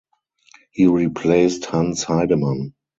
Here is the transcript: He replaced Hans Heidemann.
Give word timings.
He 0.71 0.87
replaced 0.87 1.65
Hans 1.65 2.03
Heidemann. 2.05 2.73